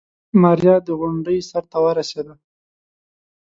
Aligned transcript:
ماريا 0.41 0.75
د 0.87 0.87
غونډۍ 0.99 1.39
سر 1.49 1.63
ته 1.71 1.77
ورسېده. 1.83 2.35